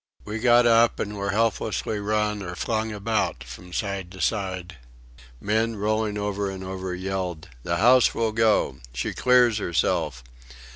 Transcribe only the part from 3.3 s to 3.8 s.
from